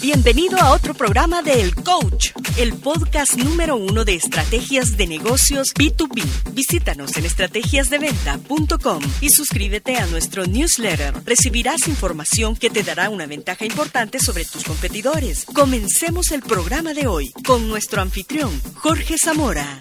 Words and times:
Bienvenido 0.00 0.58
a 0.58 0.72
otro 0.72 0.94
programa 0.94 1.42
de 1.42 1.60
El 1.60 1.74
Coach, 1.74 2.30
el 2.56 2.72
podcast 2.72 3.34
número 3.36 3.76
uno 3.76 4.06
de 4.06 4.14
estrategias 4.14 4.96
de 4.96 5.06
negocios 5.06 5.74
B2B. 5.74 6.24
Visítanos 6.54 7.18
en 7.18 7.26
estrategiasdeventa.com 7.26 9.02
y 9.20 9.28
suscríbete 9.28 9.96
a 9.96 10.06
nuestro 10.06 10.46
newsletter. 10.46 11.12
Recibirás 11.26 11.86
información 11.86 12.56
que 12.56 12.70
te 12.70 12.82
dará 12.82 13.10
una 13.10 13.26
ventaja 13.26 13.66
importante 13.66 14.20
sobre 14.20 14.46
tus 14.46 14.64
competidores. 14.64 15.44
Comencemos 15.44 16.30
el 16.32 16.40
programa 16.40 16.94
de 16.94 17.06
hoy 17.06 17.30
con 17.46 17.68
nuestro 17.68 18.00
anfitrión, 18.00 18.58
Jorge 18.76 19.18
Zamora. 19.18 19.80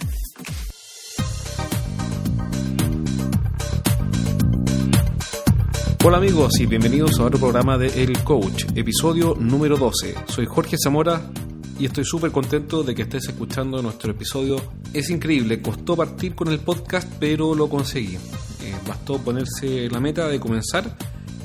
Hola 6.01 6.15
amigos 6.15 6.57
y 6.61 6.65
bienvenidos 6.65 7.19
a 7.19 7.25
otro 7.25 7.39
programa 7.39 7.77
de 7.77 7.87
El 8.01 8.23
Coach, 8.23 8.67
episodio 8.73 9.35
número 9.37 9.75
12. 9.75 10.15
Soy 10.27 10.45
Jorge 10.45 10.77
Zamora 10.81 11.21
y 11.77 11.87
estoy 11.87 12.05
súper 12.05 12.31
contento 12.31 12.83
de 12.83 12.95
que 12.95 13.01
estés 13.01 13.27
escuchando 13.27 13.81
nuestro 13.81 14.11
episodio. 14.11 14.55
Es 14.93 15.09
increíble, 15.09 15.61
costó 15.61 15.97
partir 15.97 16.35
con 16.35 16.47
el 16.47 16.59
podcast 16.59 17.11
pero 17.19 17.53
lo 17.53 17.67
conseguí. 17.67 18.15
Eh, 18.15 18.73
bastó 18.87 19.17
ponerse 19.17 19.89
la 19.89 19.99
meta 19.99 20.29
de 20.29 20.39
comenzar 20.39 20.95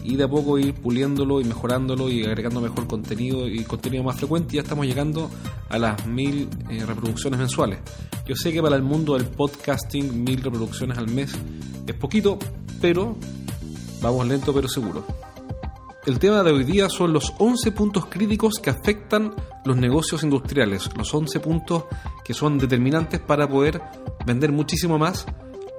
y 0.04 0.14
de 0.14 0.22
a 0.22 0.28
poco 0.28 0.56
ir 0.56 0.72
puliéndolo 0.74 1.40
y 1.40 1.44
mejorándolo 1.44 2.08
y 2.08 2.24
agregando 2.24 2.60
mejor 2.60 2.86
contenido 2.86 3.48
y 3.48 3.64
contenido 3.64 4.04
más 4.04 4.16
frecuente. 4.16 4.54
Ya 4.54 4.62
estamos 4.62 4.86
llegando 4.86 5.30
a 5.68 5.78
las 5.78 6.06
mil 6.06 6.48
eh, 6.70 6.86
reproducciones 6.86 7.40
mensuales. 7.40 7.80
Yo 8.24 8.36
sé 8.36 8.52
que 8.52 8.62
para 8.62 8.76
el 8.76 8.84
mundo 8.84 9.14
del 9.14 9.26
podcasting 9.26 10.22
mil 10.22 10.40
reproducciones 10.42 10.96
al 10.96 11.08
mes 11.08 11.34
es 11.88 11.94
poquito, 11.96 12.38
pero 12.80 13.16
Vamos 14.04 14.26
lento 14.26 14.52
pero 14.52 14.68
seguro. 14.68 15.02
El 16.04 16.18
tema 16.18 16.42
de 16.42 16.52
hoy 16.52 16.64
día 16.64 16.90
son 16.90 17.14
los 17.14 17.32
11 17.38 17.72
puntos 17.72 18.04
críticos 18.04 18.58
que 18.58 18.68
afectan 18.68 19.34
los 19.64 19.78
negocios 19.78 20.22
industriales, 20.22 20.90
los 20.94 21.14
11 21.14 21.40
puntos 21.40 21.84
que 22.22 22.34
son 22.34 22.58
determinantes 22.58 23.18
para 23.20 23.48
poder 23.48 23.80
vender 24.26 24.52
muchísimo 24.52 24.98
más 24.98 25.24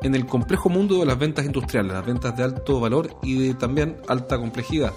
en 0.01 0.15
el 0.15 0.25
complejo 0.25 0.69
mundo 0.69 0.97
de 0.97 1.05
las 1.05 1.19
ventas 1.19 1.45
industriales, 1.45 1.93
las 1.93 2.03
ventas 2.03 2.35
de 2.35 2.43
alto 2.43 2.79
valor 2.79 3.15
y 3.21 3.37
de 3.37 3.53
también 3.53 3.97
alta 4.07 4.39
complejidad. 4.39 4.93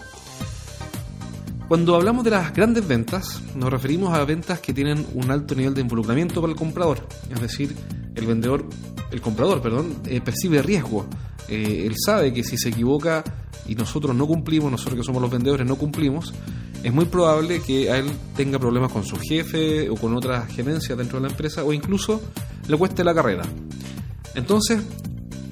Cuando 1.68 1.96
hablamos 1.96 2.24
de 2.24 2.30
las 2.30 2.54
grandes 2.54 2.88
ventas, 2.88 3.42
nos 3.54 3.70
referimos 3.70 4.14
a 4.14 4.24
ventas 4.24 4.60
que 4.60 4.72
tienen 4.72 5.06
un 5.12 5.30
alto 5.30 5.54
nivel 5.54 5.74
de 5.74 5.82
involucramiento 5.82 6.40
para 6.40 6.54
el 6.54 6.58
comprador, 6.58 7.06
es 7.28 7.38
decir, 7.42 7.76
el 8.14 8.26
vendedor, 8.26 8.64
el 9.10 9.20
comprador, 9.20 9.62
perdón, 9.62 9.96
eh, 10.06 10.20
percibe 10.20 10.62
riesgo, 10.62 11.06
eh, 11.48 11.84
él 11.86 11.94
sabe 11.96 12.32
que 12.32 12.44
si 12.44 12.58
se 12.58 12.68
equivoca 12.68 13.24
y 13.66 13.74
nosotros 13.74 14.14
no 14.14 14.26
cumplimos, 14.26 14.70
nosotros 14.70 14.98
que 14.98 15.04
somos 15.04 15.22
los 15.22 15.30
vendedores 15.30 15.66
no 15.66 15.76
cumplimos, 15.76 16.32
es 16.82 16.92
muy 16.92 17.06
probable 17.06 17.60
que 17.60 17.90
a 17.90 17.98
él 17.98 18.10
tenga 18.36 18.58
problemas 18.58 18.92
con 18.92 19.04
su 19.04 19.16
jefe 19.18 19.88
o 19.88 19.96
con 19.96 20.14
otras 20.14 20.46
gerencias 20.48 20.96
dentro 20.96 21.18
de 21.18 21.26
la 21.26 21.30
empresa 21.30 21.64
o 21.64 21.72
incluso 21.72 22.20
le 22.68 22.76
cueste 22.76 23.02
la 23.02 23.14
carrera. 23.14 23.44
Entonces, 24.34 24.80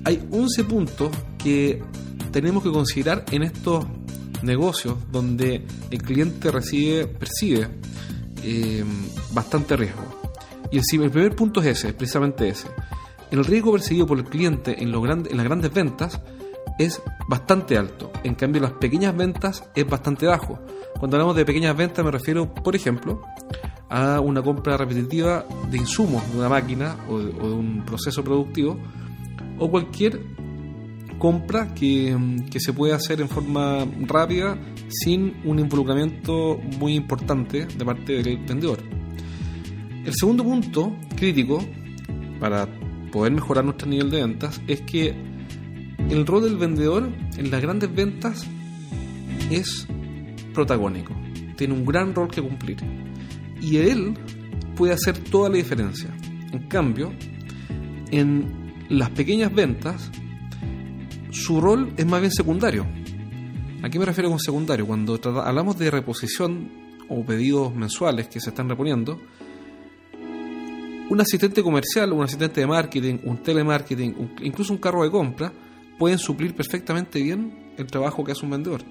hay 0.05 0.23
11 0.31 0.65
puntos 0.65 1.11
que 1.39 1.83
tenemos 2.31 2.63
que 2.63 2.71
considerar 2.71 3.25
en 3.33 3.43
estos 3.43 3.87
negocios 4.43 4.97
donde 5.11 5.67
el 5.91 6.03
cliente 6.03 6.51
recibe, 6.51 7.07
percibe 7.07 7.69
eh, 8.43 8.85
bastante 9.33 9.77
riesgo. 9.77 10.05
Y 10.71 10.79
el, 10.79 11.03
el 11.03 11.11
primer 11.11 11.35
punto 11.35 11.61
es 11.61 11.67
ese, 11.67 11.95
precisamente 11.95 12.49
ese 12.49 12.69
el 13.41 13.47
riesgo 13.47 13.73
percibido 13.73 14.07
por 14.07 14.19
el 14.19 14.25
cliente 14.25 14.83
en, 14.83 14.95
en 14.95 15.37
las 15.37 15.45
grandes 15.45 15.73
ventas 15.73 16.21
es 16.79 17.03
bastante 17.29 17.77
alto. 17.77 18.11
En 18.23 18.35
cambio, 18.35 18.61
las 18.63 18.73
pequeñas 18.73 19.17
ventas 19.17 19.65
es 19.75 19.89
bastante 19.89 20.27
bajo. 20.27 20.59
Cuando 20.99 21.17
hablamos 21.17 21.37
de 21.37 21.45
pequeñas 21.45 21.77
ventas 21.77 22.05
me 22.05 22.11
refiero, 22.11 22.53
por 22.53 22.77
ejemplo, 22.77 23.23
a 23.89 24.21
una 24.21 24.43
compra 24.43 24.77
repetitiva 24.77 25.45
de 25.71 25.79
insumos 25.79 26.31
de 26.33 26.39
una 26.39 26.49
máquina 26.49 26.97
o 27.09 27.19
de, 27.19 27.31
un 27.31 27.85
proceso 27.87 28.23
productivo 28.25 28.79
o 29.59 29.71
cualquier 29.71 30.21
compra 31.19 31.73
que, 31.75 32.45
que, 32.51 32.61
se 32.61 32.73
puede 32.73 32.93
hacer 32.93 33.21
en 33.21 33.29
forma 33.29 33.87
rápida 34.03 34.59
sin 34.89 35.37
un 35.45 35.59
involucramiento 35.59 36.59
muy 36.79 36.95
importante 36.95 37.67
de 37.67 37.85
parte 37.85 38.23
del 38.23 38.39
vendedor. 38.39 38.79
El 40.05 40.13
segundo 40.15 40.45
punto 40.45 40.95
crítico 41.17 41.65
para 42.39 42.69
poder 43.13 43.33
mejorar 43.33 43.65
nuestro 43.65 43.89
nivel 43.89 44.11
de 44.11 44.21
ventas 44.21 44.61
es 44.67 44.81
que 44.83 45.15
el 46.11 46.27
rol 46.27 46.45
del 46.45 46.57
vendedor 46.57 47.11
en 47.37 47.51
las 47.51 47.63
grandes 47.63 47.95
ventas 47.95 48.47
es 49.51 49.87
protagónico, 50.55 51.15
tiene 51.57 51.75
un 51.75 51.85
gran 51.85 52.15
rol 52.15 52.29
que 52.29 52.43
cumplir 52.43 52.79
y 53.61 53.79
él 53.79 54.15
puede 54.77 54.93
hacer 54.93 55.19
toda 55.19 55.49
la 55.49 55.57
diferencia. 55.57 56.15
En 56.53 56.69
cambio, 56.69 57.13
en 58.11 58.87
las 58.89 59.11
pequeñas 59.11 59.53
ventas, 59.53 60.11
su 61.31 61.61
rol 61.61 61.93
es 61.97 62.07
más 62.07 62.21
bien 62.21 62.33
secundario. 62.33 62.87
¿A 63.83 63.91
qué 63.91 63.99
me 63.99 64.05
refiero 64.05 64.31
con 64.31 64.39
secundario? 64.39 64.87
Cuando 64.87 65.21
hablamos 65.43 65.79
de 65.79 65.91
reposición 65.91 66.71
o 67.09 67.25
pedidos 67.25 67.75
mensuales 67.75 68.29
que 68.29 68.41
se 68.41 68.51
están 68.51 68.69
reponiendo, 68.69 69.21
un 71.09 71.21
asistente 71.21 71.63
comercial, 71.63 72.13
un 72.13 72.25
asistente 72.25 72.61
de 72.61 72.67
marketing, 72.67 73.19
un 73.25 73.43
telemarketing, 73.43 74.31
incluso 74.43 74.73
un 74.73 74.79
carro 74.79 75.05
de 75.05 75.11
compra, 75.11 75.53
pueden 75.99 76.19
suplir 76.19 76.55
perfectamente 76.55 77.23
bien 77.23 77.75
el 77.77 77.87
trabajo 77.87 78.25
que 78.25 78.33
hace 78.33 78.45
un 78.45 78.51
vendedor. 78.51 78.83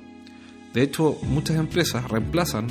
De 0.73 0.81
hecho, 0.81 1.17
muchas 1.23 1.57
empresas 1.57 2.09
reemplazan 2.09 2.67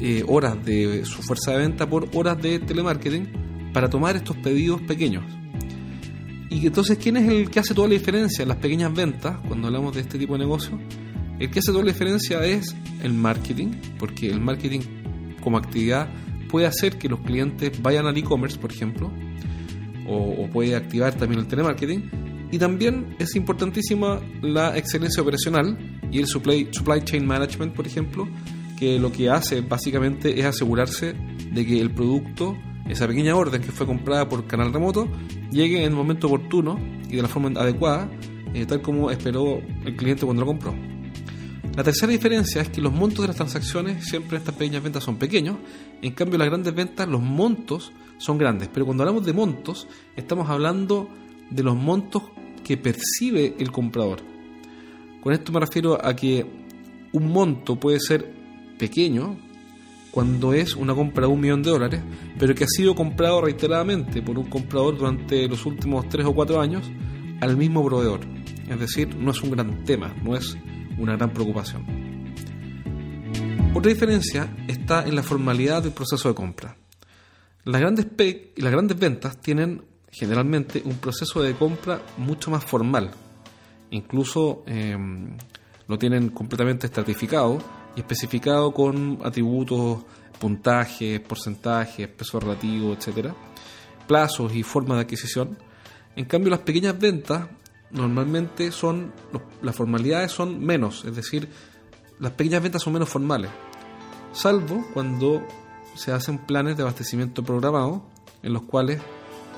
eh, 0.00 0.24
horas 0.28 0.62
de 0.64 1.04
su 1.04 1.22
fuerza 1.22 1.52
de 1.52 1.58
venta 1.58 1.88
por 1.88 2.08
horas 2.14 2.40
de 2.40 2.58
telemarketing 2.58 3.70
para 3.72 3.88
tomar 3.88 4.16
estos 4.16 4.36
pedidos 4.36 4.80
pequeños. 4.82 5.24
Y 6.50 6.66
entonces, 6.66 6.98
¿quién 6.98 7.16
es 7.16 7.28
el 7.28 7.50
que 7.50 7.60
hace 7.60 7.74
toda 7.74 7.88
la 7.88 7.94
diferencia 7.94 8.42
en 8.42 8.48
las 8.48 8.58
pequeñas 8.58 8.94
ventas 8.94 9.36
cuando 9.46 9.66
hablamos 9.66 9.94
de 9.94 10.02
este 10.02 10.18
tipo 10.18 10.34
de 10.34 10.40
negocio? 10.40 10.78
El 11.38 11.50
que 11.50 11.58
hace 11.58 11.72
toda 11.72 11.84
la 11.84 11.92
diferencia 11.92 12.44
es 12.44 12.74
el 13.02 13.12
marketing, 13.12 13.72
porque 13.98 14.30
el 14.30 14.40
marketing 14.40 14.80
como 15.42 15.58
actividad 15.58 16.08
puede 16.56 16.68
hacer 16.68 16.96
que 16.96 17.06
los 17.06 17.20
clientes 17.20 17.70
vayan 17.82 18.06
al 18.06 18.16
e-commerce, 18.16 18.58
por 18.58 18.72
ejemplo, 18.72 19.12
o, 20.08 20.48
puede 20.50 20.74
activar 20.74 21.12
también 21.12 21.40
el 21.42 21.46
telemarketing. 21.46 22.48
Y 22.50 22.56
también 22.56 23.14
es 23.18 23.36
importantísima 23.36 24.22
la 24.40 24.74
excelencia 24.78 25.22
operacional 25.22 25.76
y 26.10 26.18
el 26.18 26.26
supply, 26.26 26.70
chain 27.04 27.26
management, 27.26 27.74
por 27.74 27.86
ejemplo, 27.86 28.26
que 28.78 28.98
lo 28.98 29.12
que 29.12 29.28
hace 29.28 29.60
básicamente 29.60 30.40
es 30.40 30.46
asegurarse 30.46 31.12
de 31.52 31.66
que 31.66 31.78
el 31.78 31.90
producto, 31.90 32.56
esa 32.88 33.06
pequeña 33.06 33.36
orden 33.36 33.60
que 33.60 33.70
fue 33.70 33.84
comprada 33.84 34.26
por 34.26 34.46
canal 34.46 34.72
remoto, 34.72 35.06
llegue 35.50 35.80
en 35.80 35.90
el 35.90 35.94
momento 35.94 36.28
oportuno 36.28 36.78
y 37.10 37.16
de 37.16 37.20
la 37.20 37.28
forma 37.28 37.50
adecuada, 37.60 38.10
eh, 38.54 38.64
tal 38.64 38.80
como 38.80 39.10
esperó 39.10 39.60
el 39.84 39.94
cliente 39.94 40.24
cuando 40.24 40.40
lo 40.40 40.46
compró. 40.46 40.95
La 41.76 41.84
tercera 41.84 42.10
diferencia 42.10 42.62
es 42.62 42.70
que 42.70 42.80
los 42.80 42.90
montos 42.90 43.20
de 43.20 43.26
las 43.26 43.36
transacciones 43.36 44.06
siempre 44.06 44.38
en 44.38 44.40
estas 44.40 44.54
pequeñas 44.54 44.82
ventas 44.82 45.04
son 45.04 45.18
pequeños, 45.18 45.58
en 46.00 46.14
cambio 46.14 46.38
las 46.38 46.48
grandes 46.48 46.74
ventas 46.74 47.06
los 47.06 47.20
montos 47.20 47.92
son 48.16 48.38
grandes, 48.38 48.70
pero 48.72 48.86
cuando 48.86 49.02
hablamos 49.02 49.26
de 49.26 49.34
montos 49.34 49.86
estamos 50.16 50.48
hablando 50.48 51.10
de 51.50 51.62
los 51.62 51.76
montos 51.76 52.22
que 52.64 52.78
percibe 52.78 53.56
el 53.58 53.70
comprador. 53.72 54.20
Con 55.20 55.34
esto 55.34 55.52
me 55.52 55.60
refiero 55.60 56.02
a 56.02 56.16
que 56.16 56.46
un 57.12 57.30
monto 57.30 57.78
puede 57.78 58.00
ser 58.00 58.32
pequeño 58.78 59.36
cuando 60.10 60.54
es 60.54 60.76
una 60.76 60.94
compra 60.94 61.26
de 61.26 61.32
un 61.34 61.40
millón 61.42 61.62
de 61.62 61.72
dólares, 61.72 62.00
pero 62.38 62.54
que 62.54 62.64
ha 62.64 62.68
sido 62.68 62.94
comprado 62.94 63.42
reiteradamente 63.42 64.22
por 64.22 64.38
un 64.38 64.46
comprador 64.46 64.96
durante 64.96 65.46
los 65.46 65.66
últimos 65.66 66.08
tres 66.08 66.24
o 66.24 66.34
cuatro 66.34 66.58
años 66.58 66.90
al 67.42 67.54
mismo 67.58 67.84
proveedor. 67.84 68.20
Es 68.66 68.80
decir, 68.80 69.14
no 69.14 69.30
es 69.32 69.42
un 69.42 69.50
gran 69.50 69.84
tema, 69.84 70.14
no 70.24 70.34
es 70.34 70.56
una 70.98 71.16
gran 71.16 71.30
preocupación. 71.30 71.84
Otra 73.74 73.92
diferencia 73.92 74.56
está 74.68 75.04
en 75.04 75.14
la 75.14 75.22
formalidad 75.22 75.82
del 75.82 75.92
proceso 75.92 76.28
de 76.28 76.34
compra. 76.34 76.76
Las 77.64 77.80
grandes, 77.80 78.06
las 78.56 78.72
grandes 78.72 78.98
ventas 78.98 79.38
tienen 79.40 79.84
generalmente 80.10 80.80
un 80.84 80.96
proceso 80.96 81.42
de 81.42 81.54
compra 81.54 82.00
mucho 82.16 82.50
más 82.50 82.64
formal. 82.64 83.10
Incluso 83.90 84.64
em, 84.66 85.36
lo 85.88 85.98
tienen 85.98 86.30
completamente 86.30 86.86
estratificado 86.86 87.58
y 87.94 88.00
especificado 88.00 88.72
con 88.72 89.18
atributos, 89.22 90.04
puntajes, 90.38 91.20
porcentajes, 91.20 92.08
peso 92.08 92.40
relativo, 92.40 92.94
etcétera, 92.94 93.34
plazos 94.06 94.54
y 94.54 94.62
formas 94.62 94.98
de 94.98 95.02
adquisición. 95.02 95.58
En 96.14 96.24
cambio, 96.24 96.50
las 96.50 96.60
pequeñas 96.60 96.98
ventas 96.98 97.46
normalmente 97.90 98.72
son 98.72 99.12
las 99.62 99.74
formalidades 99.74 100.32
son 100.32 100.64
menos, 100.64 101.04
es 101.04 101.14
decir, 101.14 101.48
las 102.18 102.32
pequeñas 102.32 102.62
ventas 102.62 102.82
son 102.82 102.92
menos 102.92 103.08
formales, 103.08 103.50
salvo 104.32 104.84
cuando 104.92 105.42
se 105.94 106.12
hacen 106.12 106.38
planes 106.38 106.76
de 106.76 106.82
abastecimiento 106.82 107.42
programado 107.42 108.02
en 108.42 108.52
los 108.52 108.62
cuales 108.62 109.00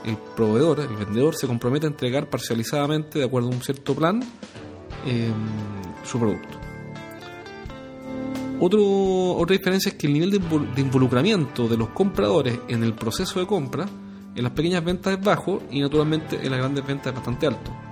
el 0.05 0.17
proveedor, 0.37 0.81
el 0.81 0.97
vendedor, 0.97 1.35
se 1.35 1.47
compromete 1.47 1.87
a 1.87 1.91
entregar 1.91 2.31
parcializadamente, 2.31 3.19
de 3.19 3.25
acuerdo 3.25 3.49
a 3.49 3.53
un 3.53 3.63
cierto 3.63 3.95
plan, 3.95 4.23
em, 5.05 5.33
su 6.05 6.19
producto. 6.19 6.59
Otra 8.61 9.57
diferencia 9.57 9.91
es 9.91 9.95
que 9.97 10.09
el 10.09 10.15
nivel 10.15 10.31
de, 10.31 10.81
involucramiento 10.81 11.69
de 11.69 11.77
los 11.77 11.91
compradores 11.91 12.59
en 12.69 12.83
el 12.83 12.93
proceso 12.95 13.39
de 13.39 13.47
compra 13.47 13.87
en 14.35 14.43
las 14.43 14.53
pequeñas 14.53 14.85
ventas 14.85 15.17
es 15.17 15.25
bajo 15.25 15.63
y 15.71 15.81
naturalmente 15.81 16.37
en 16.43 16.51
las 16.51 16.59
grandes 16.59 16.87
ventas 16.87 17.09
es 17.09 17.15
bastante 17.15 17.47
alto. 17.47 17.88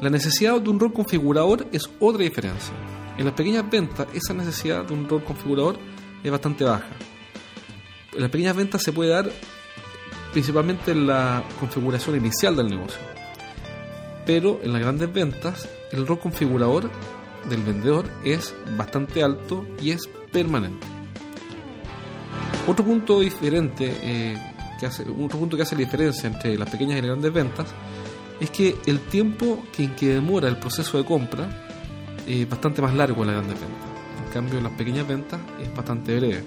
La 0.00 0.10
necesidad 0.10 0.60
de 0.60 0.68
un 0.68 0.78
rol 0.78 0.92
configurador 0.92 1.66
es 1.72 1.88
otra 2.00 2.22
diferencia. 2.22 2.74
En 3.16 3.24
las 3.24 3.32
pequeñas 3.32 3.68
ventas 3.70 4.06
esa 4.12 4.34
necesidad 4.34 4.84
de 4.84 4.92
un 4.92 5.08
rol 5.08 5.24
configurador 5.24 5.78
es 6.22 6.30
bastante 6.30 6.64
baja. 6.64 6.90
En 8.12 8.20
las 8.20 8.30
pequeñas 8.30 8.56
ventas 8.56 8.82
se 8.82 8.92
puede 8.92 9.10
dar 9.10 9.30
principalmente 10.32 10.90
en 10.90 11.06
la 11.06 11.42
configuración 11.58 12.16
inicial 12.16 12.54
del 12.56 12.68
negocio. 12.68 13.00
Pero 14.26 14.60
en 14.62 14.74
las 14.74 14.82
grandes 14.82 15.10
ventas 15.10 15.66
el 15.92 16.06
rol 16.06 16.18
configurador 16.18 16.90
del 17.48 17.62
vendedor 17.62 18.04
es 18.22 18.54
bastante 18.76 19.22
alto 19.22 19.66
y 19.80 19.92
es 19.92 20.06
permanente. 20.30 20.86
Otro 22.66 22.84
punto 22.84 23.20
diferente, 23.20 23.96
eh, 24.02 24.36
que 24.78 24.86
hace, 24.86 25.04
otro 25.04 25.38
punto 25.38 25.56
que 25.56 25.62
hace 25.62 25.74
la 25.74 25.82
diferencia 25.82 26.28
entre 26.28 26.58
las 26.58 26.68
pequeñas 26.68 26.98
y 26.98 27.00
las 27.00 27.10
grandes 27.10 27.32
ventas 27.32 27.66
es 28.40 28.50
que 28.50 28.76
el 28.86 29.00
tiempo 29.00 29.64
en 29.78 29.94
que 29.94 30.08
demora 30.08 30.48
el 30.48 30.58
proceso 30.58 30.98
de 30.98 31.04
compra 31.04 31.48
es 32.26 32.48
bastante 32.48 32.82
más 32.82 32.94
largo 32.94 33.22
en 33.22 33.28
las 33.28 33.36
grandes 33.36 33.60
ventas. 33.60 33.88
En 34.24 34.32
cambio, 34.32 34.58
en 34.58 34.64
las 34.64 34.72
pequeñas 34.72 35.06
ventas 35.06 35.40
es 35.60 35.74
bastante 35.74 36.16
breve. 36.16 36.42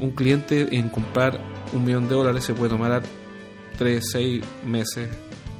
Un 0.00 0.10
cliente 0.10 0.76
en 0.76 0.88
comprar 0.88 1.40
un 1.72 1.84
millón 1.84 2.08
de 2.08 2.14
dólares 2.14 2.44
se 2.44 2.54
puede 2.54 2.70
tomar 2.70 3.02
3, 3.78 4.04
6 4.12 4.44
meses, 4.66 5.08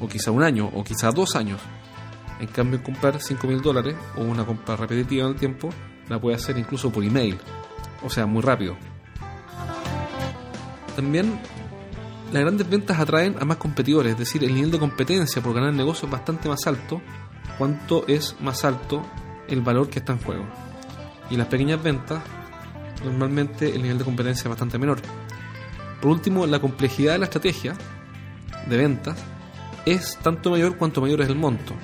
o 0.00 0.08
quizá 0.08 0.30
un 0.30 0.42
año, 0.42 0.70
o 0.72 0.84
quizá 0.84 1.10
dos 1.10 1.34
años 1.36 1.60
en 2.40 2.48
cambio, 2.48 2.82
comprar 2.82 3.20
5 3.20 3.46
mil 3.46 3.60
dólares 3.62 3.96
o 4.16 4.22
una 4.22 4.44
compra 4.44 4.76
repetitiva 4.76 5.24
en 5.24 5.32
el 5.32 5.36
tiempo 5.36 5.70
la 6.08 6.20
puede 6.20 6.36
hacer 6.36 6.58
incluso 6.58 6.90
por 6.90 7.04
email, 7.04 7.38
o 8.02 8.10
sea, 8.10 8.26
muy 8.26 8.42
rápido. 8.42 8.76
También 10.96 11.40
las 12.32 12.42
grandes 12.42 12.68
ventas 12.68 12.98
atraen 12.98 13.36
a 13.40 13.44
más 13.44 13.58
competidores, 13.58 14.12
es 14.12 14.18
decir, 14.18 14.44
el 14.44 14.54
nivel 14.54 14.70
de 14.70 14.78
competencia 14.78 15.42
por 15.42 15.54
ganar 15.54 15.70
el 15.70 15.76
negocio 15.76 16.06
es 16.06 16.12
bastante 16.12 16.48
más 16.48 16.66
alto 16.66 17.00
cuanto 17.58 18.06
es 18.08 18.36
más 18.40 18.64
alto 18.64 19.02
el 19.48 19.60
valor 19.60 19.88
que 19.88 20.00
está 20.00 20.12
en 20.12 20.18
juego. 20.20 20.44
Y 21.30 21.36
las 21.36 21.46
pequeñas 21.46 21.82
ventas, 21.82 22.22
normalmente 23.04 23.74
el 23.74 23.82
nivel 23.82 23.98
de 23.98 24.04
competencia 24.04 24.42
es 24.44 24.48
bastante 24.48 24.78
menor. 24.78 25.00
Por 26.00 26.10
último, 26.10 26.46
la 26.46 26.60
complejidad 26.60 27.12
de 27.12 27.18
la 27.20 27.24
estrategia 27.26 27.74
de 28.68 28.76
ventas 28.76 29.16
es 29.86 30.16
tanto 30.22 30.50
mayor 30.50 30.76
cuanto 30.76 31.00
mayor 31.00 31.20
es 31.20 31.28
el 31.28 31.36
monto 31.36 31.74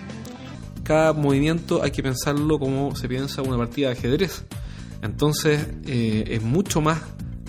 cada 0.91 1.13
movimiento 1.13 1.85
hay 1.85 1.93
que 1.93 2.03
pensarlo 2.03 2.59
como 2.59 2.97
se 2.97 3.09
piensa 3.09 3.43
una 3.43 3.57
partida 3.57 3.87
de 3.87 3.93
ajedrez. 3.93 4.45
Entonces 5.03 5.69
eh, 5.87 6.25
es 6.27 6.43
mucho 6.43 6.81
más 6.81 7.01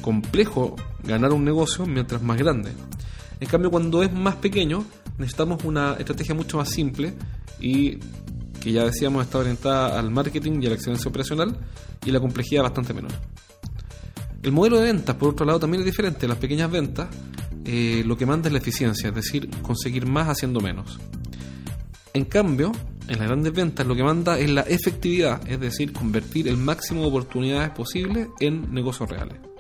complejo 0.04 0.76
ganar 1.04 1.34
un 1.34 1.44
negocio 1.44 1.86
mientras 1.86 2.22
más 2.22 2.38
grande. 2.38 2.72
En 3.40 3.48
cambio, 3.48 3.72
cuando 3.72 4.04
es 4.04 4.14
más 4.14 4.36
pequeño, 4.36 4.86
necesitamos 5.18 5.64
una 5.64 5.94
estrategia 5.94 6.36
mucho 6.36 6.58
más 6.58 6.70
simple 6.70 7.14
y 7.60 7.98
que 8.60 8.72
ya 8.72 8.86
decíamos 8.86 9.26
está 9.26 9.40
orientada 9.40 10.00
al 10.00 10.12
marketing 10.12 10.62
y 10.62 10.68
a 10.68 10.70
la 10.70 10.76
excelencia 10.76 11.10
operacional 11.10 11.58
y 12.06 12.12
la 12.12 12.20
complejidad 12.20 12.64
bastante 12.64 12.94
menor. 12.94 13.12
El 14.44 14.52
modelo 14.52 14.78
de 14.78 14.86
ventas, 14.86 15.16
por 15.16 15.30
otro 15.30 15.46
lado, 15.46 15.60
también 15.60 15.82
es 15.82 15.86
diferente. 15.86 16.28
Las 16.28 16.38
pequeñas 16.38 16.70
ventas 16.70 17.08
eh, 17.66 18.04
lo 18.06 18.18
que 18.18 18.26
manda 18.26 18.48
es 18.48 18.54
la 18.54 18.60
eficiencia, 18.60 19.10
es 19.10 19.16
decir, 19.16 19.50
conseguir 19.62 20.06
más 20.06 20.28
haciendo 20.28 20.62
menos. 20.62 21.00
En 22.14 22.26
cambio, 22.26 22.72
en 23.08 23.20
las 23.20 23.28
grandes 23.28 23.54
ventas 23.54 23.86
lo 23.86 23.96
que 23.96 24.04
manda 24.04 24.40
es 24.40 24.50
la 24.50 24.62
efectividad, 24.62 25.48
es 25.48 25.60
decir, 25.60 25.94
convertir 25.94 26.48
el 26.48 26.58
máximo 26.58 27.02
de 27.02 27.08
oportunidades 27.08 27.70
posibles 27.70 28.28
en 28.40 28.74
negocios 28.74 29.10
reales. 29.10 29.51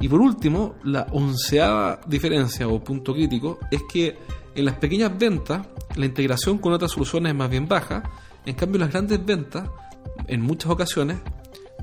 Y 0.00 0.08
por 0.08 0.20
último, 0.20 0.74
la 0.84 1.06
onceava 1.12 2.00
diferencia 2.06 2.68
o 2.68 2.82
punto 2.82 3.14
crítico 3.14 3.58
es 3.70 3.82
que 3.90 4.18
en 4.54 4.64
las 4.64 4.76
pequeñas 4.76 5.16
ventas 5.16 5.66
la 5.96 6.06
integración 6.06 6.58
con 6.58 6.72
otras 6.72 6.90
soluciones 6.90 7.32
es 7.32 7.38
más 7.38 7.50
bien 7.50 7.68
baja, 7.68 8.02
en 8.44 8.54
cambio 8.54 8.76
en 8.76 8.80
las 8.82 8.90
grandes 8.90 9.24
ventas, 9.24 9.68
en 10.26 10.40
muchas 10.42 10.70
ocasiones, 10.70 11.18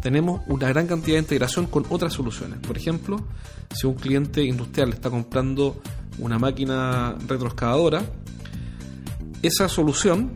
tenemos 0.02 0.42
una 0.48 0.68
gran 0.68 0.88
cantidad 0.88 1.16
de 1.16 1.22
integración 1.22 1.68
con 1.68 1.86
otras 1.90 2.14
soluciones. 2.14 2.60
Por 2.60 2.78
ejemplo, 2.78 3.18
si 3.74 3.88
un 3.88 3.94
cliente 3.94 4.44
industrial 4.44 4.90
está 4.90 5.10
comprando 5.10 5.82
una 6.18 6.40
máquina 6.40 7.16
retroexcavadora, 7.28 8.04
esa 9.42 9.70
solución 9.70 10.32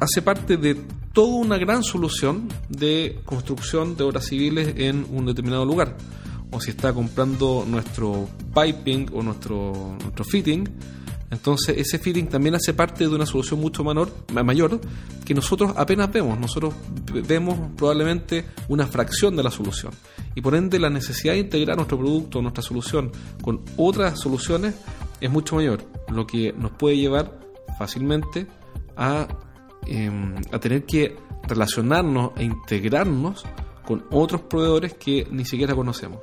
hace 0.00 0.22
parte 0.22 0.56
de 0.56 0.76
toda 1.12 1.34
una 1.36 1.56
gran 1.56 1.82
solución 1.82 2.48
de 2.68 3.20
construcción 3.24 3.96
de 3.96 4.04
obras 4.04 4.26
civiles 4.26 4.74
en 4.76 5.06
un 5.10 5.26
determinado 5.26 5.64
lugar. 5.64 5.96
O 6.56 6.60
si 6.60 6.70
está 6.70 6.90
comprando 6.94 7.66
nuestro 7.68 8.26
piping 8.54 9.10
o 9.12 9.22
nuestro, 9.22 9.94
nuestro 10.00 10.24
fitting, 10.24 10.66
entonces 11.30 11.76
ese 11.76 11.98
fitting 11.98 12.28
también 12.28 12.54
hace 12.54 12.72
parte 12.72 13.06
de 13.06 13.14
una 13.14 13.26
solución 13.26 13.60
mucho 13.60 13.84
menor, 13.84 14.10
mayor 14.32 14.80
que 15.26 15.34
nosotros 15.34 15.74
apenas 15.76 16.10
vemos. 16.10 16.40
Nosotros 16.40 16.72
vemos 17.28 17.58
probablemente 17.76 18.46
una 18.68 18.86
fracción 18.86 19.36
de 19.36 19.42
la 19.42 19.50
solución. 19.50 19.92
Y 20.34 20.40
por 20.40 20.54
ende 20.54 20.78
la 20.78 20.88
necesidad 20.88 21.34
de 21.34 21.40
integrar 21.40 21.76
nuestro 21.76 21.98
producto, 21.98 22.40
nuestra 22.40 22.62
solución 22.62 23.12
con 23.42 23.62
otras 23.76 24.18
soluciones 24.18 24.76
es 25.20 25.30
mucho 25.30 25.56
mayor, 25.56 25.84
lo 26.08 26.26
que 26.26 26.54
nos 26.54 26.70
puede 26.70 26.96
llevar 26.96 27.38
fácilmente 27.78 28.46
a, 28.96 29.28
em, 29.84 30.34
a 30.52 30.58
tener 30.58 30.86
que 30.86 31.18
relacionarnos 31.46 32.32
e 32.38 32.44
integrarnos 32.44 33.44
con 33.86 34.06
otros 34.10 34.40
proveedores 34.40 34.94
que 34.94 35.26
ni 35.30 35.44
siquiera 35.44 35.74
conocemos. 35.74 36.20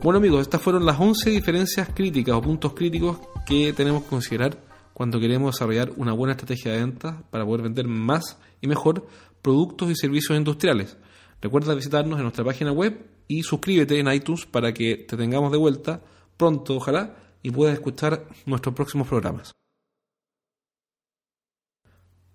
Bueno 0.00 0.18
amigos, 0.18 0.42
estas 0.42 0.62
fueron 0.62 0.86
las 0.86 1.00
11 1.00 1.30
diferencias 1.30 1.88
críticas 1.92 2.36
o 2.36 2.40
puntos 2.40 2.72
críticos 2.72 3.18
que 3.44 3.72
tenemos 3.72 4.04
que 4.04 4.10
considerar 4.10 4.56
cuando 4.94 5.18
queremos 5.18 5.56
desarrollar 5.56 5.90
una 5.96 6.12
buena 6.12 6.34
estrategia 6.34 6.70
de 6.70 6.78
ventas 6.78 7.16
para 7.30 7.44
poder 7.44 7.62
vender 7.62 7.88
más 7.88 8.38
y 8.60 8.68
mejor 8.68 9.08
productos 9.42 9.90
y 9.90 9.96
servicios 9.96 10.38
industriales. 10.38 10.96
Recuerda 11.42 11.74
visitarnos 11.74 12.16
en 12.16 12.22
nuestra 12.22 12.44
página 12.44 12.70
web 12.70 13.10
y 13.26 13.42
suscríbete 13.42 13.98
en 13.98 14.06
iTunes 14.12 14.46
para 14.46 14.72
que 14.72 14.98
te 14.98 15.16
tengamos 15.16 15.50
de 15.50 15.58
vuelta 15.58 16.00
pronto, 16.36 16.76
ojalá, 16.76 17.16
y 17.42 17.50
puedas 17.50 17.74
escuchar 17.74 18.24
nuestros 18.46 18.76
próximos 18.76 19.08
programas. 19.08 19.50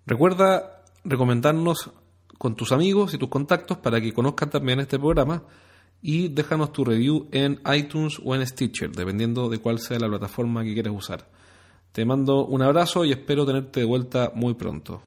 Recuerda 0.04 0.84
recomendarnos 1.02 1.92
con 2.36 2.56
tus 2.56 2.72
amigos 2.72 3.14
y 3.14 3.18
tus 3.18 3.30
contactos 3.30 3.78
para 3.78 4.02
que 4.02 4.12
conozcan 4.12 4.50
también 4.50 4.80
este 4.80 4.98
programa 4.98 5.44
y 6.06 6.28
déjanos 6.28 6.70
tu 6.70 6.84
review 6.84 7.28
en 7.32 7.58
iTunes 7.74 8.20
o 8.22 8.34
en 8.34 8.46
Stitcher, 8.46 8.92
dependiendo 8.92 9.48
de 9.48 9.56
cuál 9.56 9.78
sea 9.78 9.98
la 9.98 10.06
plataforma 10.06 10.62
que 10.62 10.74
quieres 10.74 10.92
usar. 10.94 11.26
Te 11.92 12.04
mando 12.04 12.44
un 12.44 12.60
abrazo 12.60 13.06
y 13.06 13.12
espero 13.12 13.46
tenerte 13.46 13.80
de 13.80 13.86
vuelta 13.86 14.30
muy 14.34 14.52
pronto. 14.52 15.00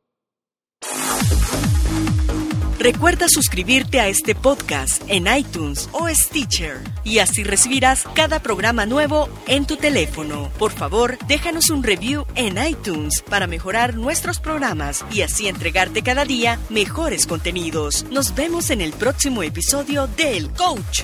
Recuerda 2.88 3.28
suscribirte 3.28 4.00
a 4.00 4.08
este 4.08 4.34
podcast 4.34 5.04
en 5.10 5.28
iTunes 5.28 5.90
o 5.92 6.08
Stitcher 6.08 6.80
y 7.04 7.20
así 7.20 7.44
recibirás 7.44 8.06
cada 8.16 8.42
programa 8.42 8.86
nuevo 8.86 9.28
en 9.46 9.66
tu 9.66 9.76
teléfono. 9.76 10.50
Por 10.58 10.72
favor, 10.72 11.18
déjanos 11.28 11.70
un 11.70 11.84
review 11.84 12.26
en 12.36 12.58
iTunes 12.66 13.22
para 13.30 13.46
mejorar 13.46 13.96
nuestros 13.96 14.40
programas 14.40 15.04
y 15.12 15.22
así 15.22 15.50
entregarte 15.50 16.02
cada 16.02 16.24
día 16.24 16.62
mejores 16.70 17.28
contenidos. 17.28 18.06
Nos 18.10 18.34
vemos 18.36 18.70
en 18.70 18.80
el 18.80 18.94
próximo 18.94 19.44
episodio 19.44 20.08
de 20.08 20.38
El 20.38 20.50
Coach. 20.54 21.04